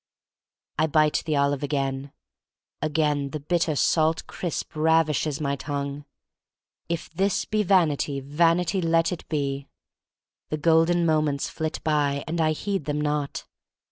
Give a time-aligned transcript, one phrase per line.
[0.79, 2.11] I bite the olive again.
[2.81, 6.05] Again the bit ter salt crisp ravishes my tongue.
[6.89, 9.67] "If this be vanity,— vanity let it be."
[10.49, 13.45] The golden moments flit by and I heed them not.